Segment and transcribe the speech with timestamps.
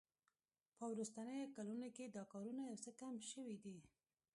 [0.77, 3.77] په وروستیو کلونو کې دا کارونه یو څه کم شوي دي